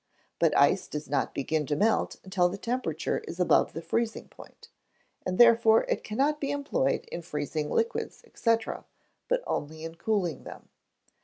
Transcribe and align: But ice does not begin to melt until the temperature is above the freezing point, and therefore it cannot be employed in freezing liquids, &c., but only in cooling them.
But 0.39 0.57
ice 0.57 0.87
does 0.87 1.07
not 1.11 1.35
begin 1.35 1.67
to 1.67 1.75
melt 1.75 2.15
until 2.23 2.49
the 2.49 2.57
temperature 2.57 3.19
is 3.27 3.39
above 3.39 3.73
the 3.73 3.83
freezing 3.83 4.29
point, 4.29 4.67
and 5.27 5.37
therefore 5.37 5.83
it 5.83 6.03
cannot 6.03 6.41
be 6.41 6.49
employed 6.49 7.05
in 7.11 7.21
freezing 7.21 7.69
liquids, 7.69 8.23
&c., 8.33 8.57
but 9.27 9.43
only 9.45 9.83
in 9.83 9.93
cooling 9.93 10.43
them. 10.43 10.69